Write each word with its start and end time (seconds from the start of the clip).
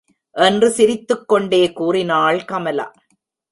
என்று 0.35 0.69
சிரித்துக்கொண்டே 0.69 1.73
கூறினாள் 1.73 2.45
கமலா. 2.45 2.91